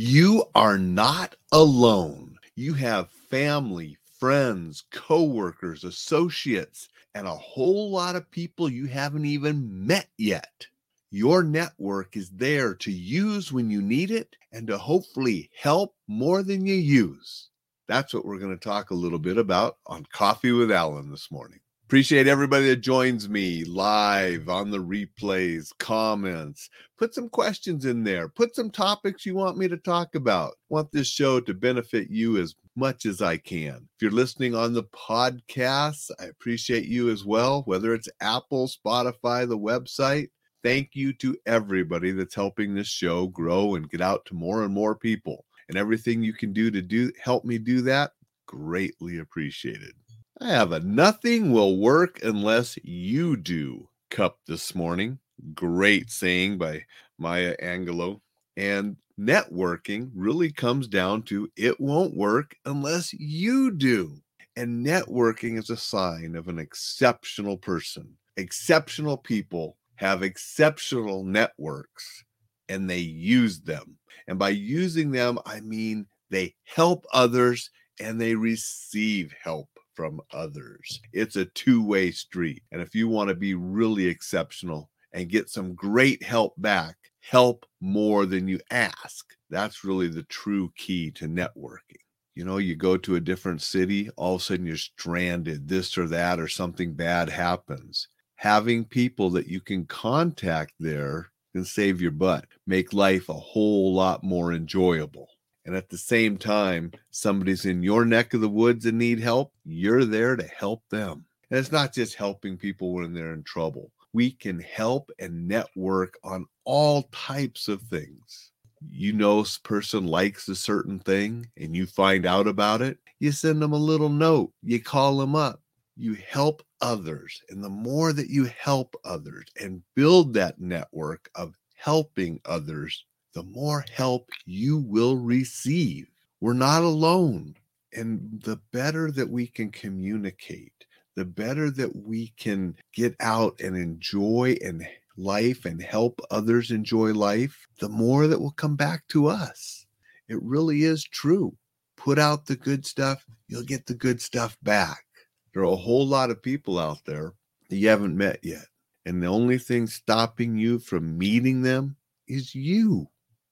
You 0.00 0.44
are 0.54 0.78
not 0.78 1.34
alone. 1.50 2.38
You 2.54 2.72
have 2.74 3.10
family, 3.10 3.98
friends, 4.20 4.84
coworkers, 4.92 5.82
associates, 5.82 6.88
and 7.16 7.26
a 7.26 7.34
whole 7.34 7.90
lot 7.90 8.14
of 8.14 8.30
people 8.30 8.68
you 8.68 8.86
haven't 8.86 9.24
even 9.24 9.88
met 9.88 10.06
yet. 10.16 10.68
Your 11.10 11.42
network 11.42 12.16
is 12.16 12.30
there 12.30 12.76
to 12.76 12.92
use 12.92 13.50
when 13.50 13.70
you 13.70 13.82
need 13.82 14.12
it 14.12 14.36
and 14.52 14.68
to 14.68 14.78
hopefully 14.78 15.50
help 15.60 15.96
more 16.06 16.44
than 16.44 16.64
you 16.64 16.76
use. 16.76 17.48
That's 17.88 18.14
what 18.14 18.24
we're 18.24 18.38
going 18.38 18.56
to 18.56 18.64
talk 18.64 18.92
a 18.92 18.94
little 18.94 19.18
bit 19.18 19.36
about 19.36 19.78
on 19.84 20.06
Coffee 20.12 20.52
with 20.52 20.70
Alain 20.70 21.10
this 21.10 21.28
morning. 21.32 21.58
Appreciate 21.88 22.26
everybody 22.26 22.66
that 22.66 22.82
joins 22.82 23.30
me 23.30 23.64
live 23.64 24.50
on 24.50 24.70
the 24.70 24.76
replays, 24.76 25.72
comments. 25.78 26.68
Put 26.98 27.14
some 27.14 27.30
questions 27.30 27.86
in 27.86 28.04
there. 28.04 28.28
Put 28.28 28.54
some 28.54 28.70
topics 28.70 29.24
you 29.24 29.34
want 29.34 29.56
me 29.56 29.68
to 29.68 29.78
talk 29.78 30.14
about. 30.14 30.52
want 30.68 30.92
this 30.92 31.06
show 31.06 31.40
to 31.40 31.54
benefit 31.54 32.10
you 32.10 32.36
as 32.36 32.54
much 32.76 33.06
as 33.06 33.22
I 33.22 33.38
can. 33.38 33.88
If 33.96 34.02
you're 34.02 34.10
listening 34.10 34.54
on 34.54 34.74
the 34.74 34.84
podcast, 34.84 36.10
I 36.20 36.24
appreciate 36.24 36.84
you 36.84 37.08
as 37.08 37.24
well, 37.24 37.62
whether 37.64 37.94
it's 37.94 38.10
Apple, 38.20 38.68
Spotify, 38.68 39.48
the 39.48 39.56
website. 39.56 40.28
Thank 40.62 40.90
you 40.92 41.14
to 41.14 41.38
everybody 41.46 42.10
that's 42.10 42.34
helping 42.34 42.74
this 42.74 42.88
show 42.88 43.28
grow 43.28 43.76
and 43.76 43.88
get 43.88 44.02
out 44.02 44.26
to 44.26 44.34
more 44.34 44.62
and 44.62 44.74
more 44.74 44.94
people. 44.94 45.46
And 45.70 45.78
everything 45.78 46.22
you 46.22 46.34
can 46.34 46.52
do 46.52 46.70
to 46.70 46.82
do 46.82 47.10
help 47.18 47.46
me 47.46 47.56
do 47.56 47.80
that, 47.80 48.10
greatly 48.46 49.20
appreciated. 49.20 49.94
I 50.40 50.50
have 50.50 50.70
a 50.70 50.78
nothing 50.80 51.50
will 51.52 51.78
work 51.78 52.20
unless 52.22 52.78
you 52.84 53.36
do 53.36 53.88
cup 54.10 54.38
this 54.46 54.72
morning. 54.72 55.18
Great 55.52 56.10
saying 56.10 56.58
by 56.58 56.84
Maya 57.18 57.56
Angelou. 57.60 58.20
And 58.56 58.96
networking 59.18 60.10
really 60.14 60.52
comes 60.52 60.86
down 60.86 61.22
to 61.24 61.50
it 61.56 61.80
won't 61.80 62.16
work 62.16 62.54
unless 62.64 63.12
you 63.12 63.72
do. 63.72 64.20
And 64.54 64.86
networking 64.86 65.58
is 65.58 65.70
a 65.70 65.76
sign 65.76 66.36
of 66.36 66.46
an 66.46 66.60
exceptional 66.60 67.56
person. 67.56 68.16
Exceptional 68.36 69.16
people 69.16 69.76
have 69.96 70.22
exceptional 70.22 71.24
networks 71.24 72.24
and 72.68 72.88
they 72.88 72.98
use 72.98 73.60
them. 73.60 73.98
And 74.28 74.38
by 74.38 74.50
using 74.50 75.10
them, 75.10 75.40
I 75.44 75.60
mean 75.60 76.06
they 76.30 76.54
help 76.62 77.06
others 77.12 77.70
and 77.98 78.20
they 78.20 78.36
receive 78.36 79.34
help 79.42 79.68
from 79.98 80.20
others. 80.32 81.00
It's 81.12 81.34
a 81.34 81.46
two 81.46 81.84
way 81.84 82.12
street. 82.12 82.62
And 82.70 82.80
if 82.80 82.94
you 82.94 83.08
want 83.08 83.30
to 83.30 83.34
be 83.34 83.54
really 83.54 84.06
exceptional 84.06 84.90
and 85.12 85.28
get 85.28 85.50
some 85.50 85.74
great 85.74 86.22
help 86.22 86.54
back, 86.56 86.94
help 87.18 87.66
more 87.80 88.24
than 88.24 88.46
you 88.46 88.60
ask. 88.70 89.34
That's 89.50 89.82
really 89.82 90.06
the 90.06 90.22
true 90.22 90.72
key 90.76 91.10
to 91.16 91.26
networking. 91.26 91.98
You 92.36 92.44
know, 92.44 92.58
you 92.58 92.76
go 92.76 92.96
to 92.96 93.16
a 93.16 93.20
different 93.20 93.60
city, 93.60 94.08
all 94.10 94.36
of 94.36 94.40
a 94.40 94.44
sudden 94.44 94.66
you're 94.66 94.76
stranded, 94.76 95.66
this 95.66 95.98
or 95.98 96.06
that, 96.06 96.38
or 96.38 96.46
something 96.46 96.94
bad 96.94 97.28
happens. 97.28 98.06
Having 98.36 98.84
people 98.84 99.30
that 99.30 99.48
you 99.48 99.60
can 99.60 99.84
contact 99.86 100.74
there 100.78 101.32
can 101.52 101.64
save 101.64 102.00
your 102.00 102.12
butt, 102.12 102.44
make 102.68 102.92
life 102.92 103.28
a 103.28 103.34
whole 103.34 103.92
lot 103.92 104.22
more 104.22 104.52
enjoyable 104.52 105.28
and 105.68 105.76
at 105.76 105.90
the 105.90 105.98
same 105.98 106.38
time 106.38 106.90
somebody's 107.10 107.66
in 107.66 107.82
your 107.82 108.06
neck 108.06 108.32
of 108.32 108.40
the 108.40 108.48
woods 108.48 108.86
and 108.86 108.96
need 108.96 109.20
help, 109.20 109.52
you're 109.66 110.06
there 110.06 110.34
to 110.34 110.44
help 110.44 110.82
them. 110.88 111.26
And 111.50 111.60
it's 111.60 111.70
not 111.70 111.92
just 111.92 112.14
helping 112.14 112.56
people 112.56 112.94
when 112.94 113.12
they're 113.12 113.34
in 113.34 113.42
trouble. 113.42 113.92
We 114.14 114.30
can 114.30 114.60
help 114.60 115.10
and 115.18 115.46
network 115.46 116.16
on 116.24 116.46
all 116.64 117.02
types 117.12 117.68
of 117.68 117.82
things. 117.82 118.50
You 118.88 119.12
know, 119.12 119.40
a 119.40 119.46
person 119.62 120.06
likes 120.06 120.48
a 120.48 120.56
certain 120.56 121.00
thing 121.00 121.50
and 121.58 121.76
you 121.76 121.84
find 121.84 122.24
out 122.24 122.46
about 122.46 122.80
it, 122.80 122.96
you 123.20 123.30
send 123.30 123.60
them 123.60 123.74
a 123.74 123.76
little 123.76 124.08
note, 124.08 124.54
you 124.62 124.82
call 124.82 125.18
them 125.18 125.36
up, 125.36 125.60
you 125.98 126.14
help 126.14 126.62
others. 126.80 127.42
And 127.50 127.62
the 127.62 127.68
more 127.68 128.14
that 128.14 128.30
you 128.30 128.46
help 128.58 128.96
others 129.04 129.44
and 129.60 129.82
build 129.94 130.32
that 130.32 130.58
network 130.58 131.28
of 131.34 131.52
helping 131.76 132.40
others, 132.46 133.04
the 133.34 133.42
more 133.42 133.84
help 133.92 134.28
you 134.46 134.78
will 134.78 135.16
receive. 135.16 136.06
We're 136.40 136.54
not 136.54 136.82
alone. 136.82 137.54
And 137.92 138.40
the 138.44 138.60
better 138.72 139.10
that 139.12 139.30
we 139.30 139.46
can 139.46 139.70
communicate, 139.70 140.84
the 141.16 141.24
better 141.24 141.70
that 141.70 141.96
we 141.96 142.32
can 142.36 142.76
get 142.94 143.14
out 143.20 143.60
and 143.60 143.76
enjoy 143.76 144.56
and 144.62 144.86
life 145.16 145.64
and 145.64 145.82
help 145.82 146.20
others 146.30 146.70
enjoy 146.70 147.12
life, 147.12 147.66
the 147.80 147.88
more 147.88 148.26
that 148.26 148.40
will 148.40 148.52
come 148.52 148.76
back 148.76 149.06
to 149.08 149.26
us. 149.26 149.86
It 150.28 150.40
really 150.42 150.84
is 150.84 151.02
true. 151.04 151.56
Put 151.96 152.18
out 152.18 152.46
the 152.46 152.56
good 152.56 152.86
stuff, 152.86 153.24
you'll 153.48 153.64
get 153.64 153.86
the 153.86 153.94
good 153.94 154.20
stuff 154.20 154.56
back. 154.62 155.04
There 155.52 155.62
are 155.62 155.72
a 155.72 155.76
whole 155.76 156.06
lot 156.06 156.30
of 156.30 156.42
people 156.42 156.78
out 156.78 156.98
there 157.04 157.32
that 157.68 157.76
you 157.76 157.88
haven't 157.88 158.16
met 158.16 158.38
yet. 158.42 158.66
And 159.04 159.22
the 159.22 159.26
only 159.26 159.58
thing 159.58 159.86
stopping 159.86 160.56
you 160.56 160.78
from 160.78 161.18
meeting 161.18 161.62
them 161.62 161.96
is 162.28 162.54
you. 162.54 163.08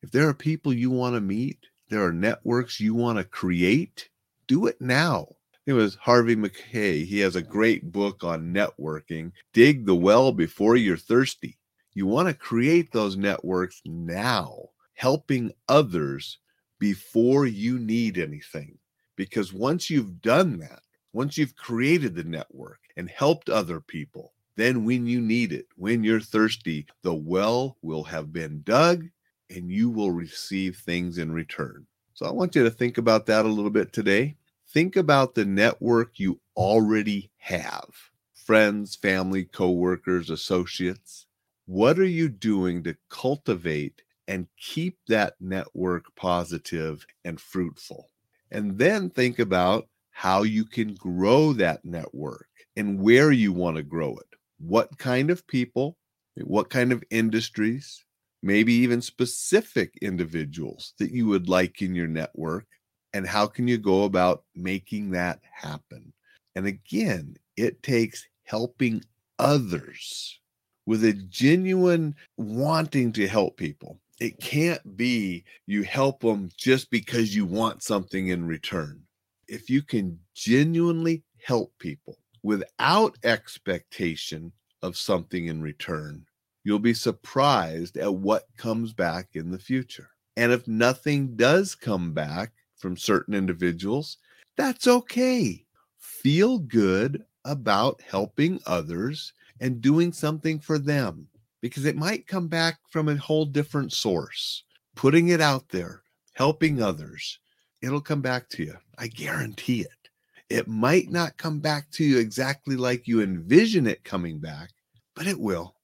If 0.00 0.12
there 0.12 0.28
are 0.28 0.34
people 0.34 0.72
you 0.72 0.90
want 0.90 1.16
to 1.16 1.20
meet, 1.20 1.58
there 1.88 2.04
are 2.04 2.12
networks 2.12 2.78
you 2.78 2.94
want 2.94 3.18
to 3.18 3.24
create, 3.24 4.08
do 4.46 4.66
it 4.66 4.80
now. 4.80 5.26
It 5.66 5.72
was 5.72 5.96
Harvey 5.96 6.36
Mackay. 6.36 7.04
He 7.04 7.18
has 7.18 7.34
a 7.34 7.42
great 7.42 7.90
book 7.90 8.22
on 8.22 8.54
networking. 8.54 9.32
Dig 9.52 9.86
the 9.86 9.96
well 9.96 10.30
before 10.30 10.76
you're 10.76 10.96
thirsty. 10.96 11.58
You 11.94 12.06
want 12.06 12.28
to 12.28 12.34
create 12.34 12.92
those 12.92 13.16
networks 13.16 13.82
now, 13.84 14.68
helping 14.94 15.52
others 15.68 16.38
before 16.78 17.46
you 17.46 17.78
need 17.80 18.18
anything. 18.18 18.78
Because 19.16 19.52
once 19.52 19.90
you've 19.90 20.22
done 20.22 20.58
that, 20.60 20.82
once 21.12 21.36
you've 21.36 21.56
created 21.56 22.14
the 22.14 22.24
network 22.24 22.78
and 22.96 23.10
helped 23.10 23.48
other 23.48 23.80
people, 23.80 24.32
then 24.54 24.84
when 24.84 25.06
you 25.06 25.20
need 25.20 25.52
it, 25.52 25.66
when 25.76 26.04
you're 26.04 26.20
thirsty, 26.20 26.86
the 27.02 27.14
well 27.14 27.76
will 27.82 28.04
have 28.04 28.32
been 28.32 28.62
dug 28.62 29.08
and 29.50 29.70
you 29.70 29.90
will 29.90 30.10
receive 30.10 30.76
things 30.76 31.18
in 31.18 31.32
return. 31.32 31.86
So 32.14 32.26
I 32.26 32.32
want 32.32 32.54
you 32.54 32.64
to 32.64 32.70
think 32.70 32.98
about 32.98 33.26
that 33.26 33.44
a 33.44 33.48
little 33.48 33.70
bit 33.70 33.92
today. 33.92 34.36
Think 34.70 34.96
about 34.96 35.34
the 35.34 35.44
network 35.44 36.18
you 36.18 36.40
already 36.56 37.30
have 37.38 37.88
friends, 38.34 38.96
family, 38.96 39.44
coworkers, 39.44 40.30
associates. 40.30 41.26
What 41.66 41.98
are 41.98 42.06
you 42.06 42.30
doing 42.30 42.82
to 42.84 42.96
cultivate 43.10 44.00
and 44.26 44.46
keep 44.58 44.96
that 45.08 45.34
network 45.38 46.04
positive 46.16 47.06
and 47.24 47.38
fruitful? 47.38 48.08
And 48.50 48.78
then 48.78 49.10
think 49.10 49.38
about 49.38 49.86
how 50.10 50.44
you 50.44 50.64
can 50.64 50.94
grow 50.94 51.52
that 51.52 51.84
network 51.84 52.48
and 52.76 52.98
where 52.98 53.32
you 53.32 53.52
want 53.52 53.76
to 53.76 53.82
grow 53.82 54.16
it. 54.16 54.38
What 54.58 54.96
kind 54.98 55.30
of 55.30 55.46
people, 55.46 55.96
what 56.36 56.70
kind 56.70 56.90
of 56.90 57.04
industries, 57.10 58.04
maybe 58.42 58.72
even 58.72 59.00
specific 59.02 59.98
individuals 60.00 60.94
that 60.98 61.10
you 61.10 61.26
would 61.26 61.48
like 61.48 61.82
in 61.82 61.94
your 61.94 62.06
network 62.06 62.66
and 63.12 63.26
how 63.26 63.46
can 63.46 63.66
you 63.66 63.78
go 63.78 64.04
about 64.04 64.44
making 64.54 65.10
that 65.10 65.40
happen? 65.50 66.12
And 66.54 66.66
again 66.66 67.36
it 67.56 67.82
takes 67.82 68.26
helping 68.44 69.02
others 69.38 70.40
with 70.86 71.04
a 71.04 71.12
genuine 71.12 72.14
wanting 72.36 73.12
to 73.12 73.28
help 73.28 73.56
people. 73.56 74.00
It 74.20 74.40
can't 74.40 74.96
be 74.96 75.44
you 75.66 75.82
help 75.82 76.20
them 76.20 76.50
just 76.56 76.90
because 76.90 77.36
you 77.36 77.44
want 77.44 77.82
something 77.82 78.28
in 78.28 78.46
return. 78.46 79.02
If 79.48 79.68
you 79.70 79.82
can 79.82 80.18
genuinely 80.34 81.22
help 81.44 81.72
people 81.78 82.18
without 82.42 83.18
expectation 83.24 84.52
of 84.82 84.96
something 84.96 85.46
in 85.46 85.60
return 85.60 86.24
you'll 86.68 86.78
be 86.78 86.92
surprised 86.92 87.96
at 87.96 88.14
what 88.14 88.44
comes 88.58 88.92
back 88.92 89.28
in 89.32 89.50
the 89.50 89.58
future. 89.58 90.10
And 90.36 90.52
if 90.52 90.68
nothing 90.68 91.34
does 91.34 91.74
come 91.74 92.12
back 92.12 92.52
from 92.76 92.94
certain 92.94 93.32
individuals, 93.32 94.18
that's 94.54 94.86
okay. 94.86 95.64
Feel 95.96 96.58
good 96.58 97.24
about 97.46 98.02
helping 98.02 98.60
others 98.66 99.32
and 99.62 99.80
doing 99.80 100.12
something 100.12 100.60
for 100.60 100.78
them 100.78 101.26
because 101.62 101.86
it 101.86 101.96
might 101.96 102.26
come 102.26 102.48
back 102.48 102.80
from 102.90 103.08
a 103.08 103.16
whole 103.16 103.46
different 103.46 103.94
source. 103.94 104.64
Putting 104.94 105.28
it 105.28 105.40
out 105.40 105.70
there, 105.70 106.02
helping 106.34 106.82
others, 106.82 107.38
it'll 107.80 108.02
come 108.02 108.20
back 108.20 108.46
to 108.50 108.62
you. 108.62 108.74
I 108.98 109.06
guarantee 109.06 109.80
it. 109.80 110.10
It 110.50 110.68
might 110.68 111.10
not 111.10 111.38
come 111.38 111.60
back 111.60 111.90
to 111.92 112.04
you 112.04 112.18
exactly 112.18 112.76
like 112.76 113.08
you 113.08 113.22
envision 113.22 113.86
it 113.86 114.04
coming 114.04 114.38
back, 114.38 114.68
but 115.16 115.26
it 115.26 115.40
will. 115.40 115.77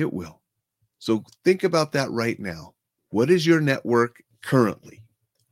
It 0.00 0.12
will. 0.14 0.40
So 0.98 1.24
think 1.44 1.62
about 1.62 1.92
that 1.92 2.10
right 2.10 2.40
now. 2.40 2.74
What 3.10 3.30
is 3.30 3.46
your 3.46 3.60
network 3.60 4.22
currently? 4.42 5.02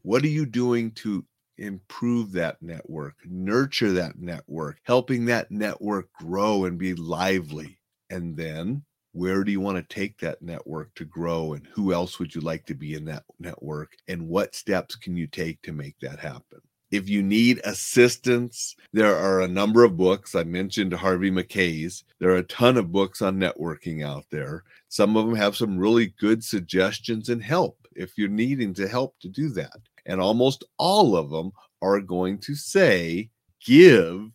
What 0.03 0.23
are 0.23 0.29
you 0.29 0.47
doing 0.47 0.93
to 0.93 1.25
improve 1.59 2.33
that 2.33 2.62
network, 2.62 3.17
nurture 3.27 3.93
that 3.93 4.19
network, 4.19 4.79
helping 4.85 5.27
that 5.27 5.50
network 5.50 6.11
grow 6.15 6.65
and 6.65 6.79
be 6.79 6.95
lively? 6.95 7.79
And 8.09 8.37
then 8.37 8.85
where 9.12 9.45
do 9.45 9.53
you 9.53 9.61
want 9.61 9.77
to 9.77 9.95
take 9.95 10.19
that 10.21 10.41
network 10.41 10.95
to 10.95 11.05
grow 11.05 11.53
and 11.53 11.67
who 11.67 11.93
else 11.93 12.19
would 12.19 12.35
you 12.35 12.41
like 12.41 12.65
to 12.67 12.75
be 12.75 12.95
in 12.95 13.05
that 13.06 13.25
network 13.39 13.97
and 14.06 14.29
what 14.29 14.55
steps 14.55 14.97
can 14.97 15.17
you 15.17 15.27
take 15.27 15.61
to 15.62 15.73
make 15.73 15.99
that 16.00 16.19
happen 16.19 16.61
if 16.91 17.09
you 17.09 17.23
need 17.23 17.61
assistance 17.65 18.77
there 18.93 19.14
are 19.14 19.43
a 19.43 19.49
number 19.49 19.85
of 19.85 19.96
books. 19.96 20.35
I 20.35 20.44
mentioned 20.44 20.93
harvey 20.94 21.31
Mackay's. 21.31 22.05
there 22.19 22.31
are 22.31 22.37
a 22.37 22.43
ton 22.44 22.76
of 22.79 22.90
books 22.90 23.20
on 23.20 23.38
networking 23.38 24.05
out 24.05 24.25
there. 24.31 24.64
Some 24.88 25.17
of 25.17 25.26
them 25.26 25.35
have 25.37 25.56
some 25.56 25.79
really 25.79 26.14
good 26.19 26.43
suggestions 26.43 27.29
and 27.29 27.43
help 27.43 27.87
if 27.94 28.17
you're 28.17 28.29
needing 28.29 28.73
to 28.75 28.88
help 28.88 29.19
to 29.20 29.29
do 29.29 29.50
that. 29.50 29.76
And 30.06 30.20
almost 30.20 30.64
all 30.79 31.17
of 31.17 31.29
them 31.29 31.52
are 31.82 32.00
going 32.00 32.38
to 32.38 32.55
say 32.55 33.29
give 33.64 34.31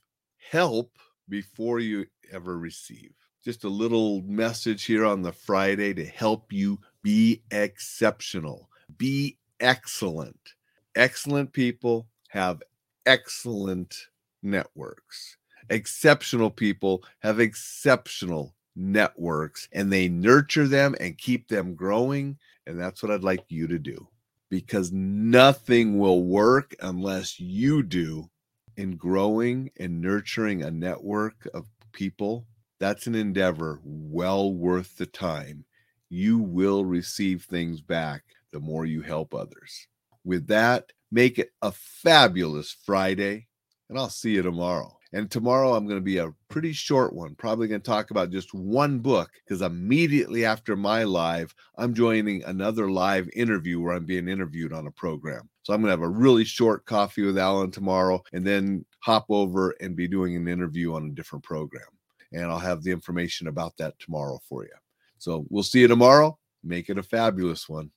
help 0.51 0.91
before 1.29 1.79
you 1.79 2.05
ever 2.31 2.59
receive. 2.59 3.11
Just 3.44 3.63
a 3.63 3.69
little 3.69 4.21
message 4.21 4.83
here 4.83 5.05
on 5.05 5.21
the 5.21 5.31
Friday 5.31 5.94
to 5.95 6.05
help 6.05 6.53
you 6.53 6.79
be 7.01 7.41
exceptional, 7.51 8.69
be 8.97 9.38
excellent. 9.59 10.39
Excellent 10.95 11.51
people 11.51 12.07
have 12.29 12.61
excellent 13.05 14.07
networks. 14.43 15.37
Exceptional 15.69 16.49
people 16.49 17.03
have 17.19 17.39
exceptional 17.39 18.55
networks 18.75 19.67
and 19.71 19.91
they 19.91 20.09
nurture 20.09 20.67
them 20.67 20.95
and 20.99 21.17
keep 21.17 21.47
them 21.47 21.75
growing. 21.75 22.37
And 22.67 22.79
that's 22.79 23.01
what 23.01 23.11
I'd 23.11 23.23
like 23.23 23.45
you 23.49 23.67
to 23.67 23.79
do 23.79 24.07
because 24.49 24.91
nothing 24.91 25.97
will 25.97 26.23
work 26.23 26.75
unless 26.81 27.39
you 27.39 27.83
do 27.83 28.29
in 28.77 28.97
growing 28.97 29.71
and 29.79 30.01
nurturing 30.01 30.63
a 30.63 30.71
network 30.71 31.47
of 31.53 31.67
people 31.91 32.45
that's 32.83 33.07
an 33.07 33.15
endeavor 33.15 33.79
well 33.85 34.53
worth 34.53 34.97
the 34.97 35.05
time. 35.05 35.63
You 36.09 36.39
will 36.39 36.83
receive 36.83 37.43
things 37.43 37.79
back 37.79 38.23
the 38.51 38.59
more 38.59 38.85
you 38.85 39.01
help 39.01 39.33
others. 39.33 39.87
With 40.25 40.47
that, 40.47 40.91
make 41.09 41.39
it 41.39 41.51
a 41.61 41.71
fabulous 41.71 42.75
Friday, 42.85 43.47
and 43.89 43.97
I'll 43.97 44.09
see 44.09 44.31
you 44.31 44.41
tomorrow. 44.41 44.97
And 45.13 45.30
tomorrow 45.30 45.75
I'm 45.75 45.85
going 45.85 46.00
to 46.00 46.03
be 46.03 46.18
a 46.18 46.33
pretty 46.50 46.74
short 46.74 47.13
one, 47.13 47.35
probably 47.35 47.68
going 47.68 47.81
to 47.81 47.85
talk 47.85 48.09
about 48.09 48.31
just 48.31 48.53
one 48.53 48.97
book 48.97 49.30
because 49.45 49.62
immediately 49.62 50.44
after 50.44 50.75
my 50.75 51.03
live, 51.03 51.53
I'm 51.77 51.94
joining 51.94 52.44
another 52.45 52.89
live 52.89 53.30
interview 53.35 53.80
where 53.80 53.94
I'm 53.94 54.06
being 54.06 54.27
interviewed 54.27 54.74
on 54.74 54.88
a 54.88 54.91
program. 54.91 55.47
So 55.62 55.74
I'm 55.74 55.81
going 55.81 55.95
to 55.95 56.01
have 56.01 56.01
a 56.01 56.09
really 56.09 56.44
short 56.44 56.85
coffee 56.85 57.21
with 57.21 57.38
Alain 57.38 57.69
tomorrow 57.69 58.24
and 58.33 58.45
then 58.45 58.85
hop 59.01 59.27
over 59.30 59.75
and 59.81 59.95
be 59.95 60.07
doing 60.07 60.36
an 60.36 60.47
interview 60.47 60.95
on 60.95 61.06
a 61.06 61.13
different 61.13 61.44
program 61.44 61.86
and 62.33 62.45
I'll 62.45 62.59
have 62.59 62.83
the 62.83 62.91
information 62.91 63.47
about 63.47 63.77
that 63.77 63.97
tomorrow 64.00 64.39
for 64.50 64.63
you. 64.63 64.71
So 65.19 65.45
we'll 65.50 65.63
see 65.63 65.81
you 65.81 65.88
tomorrow. 65.88 66.38
Make 66.63 66.89
it 66.89 66.97
a 66.97 67.03
fabulous 67.03 67.69
one. 67.69 67.91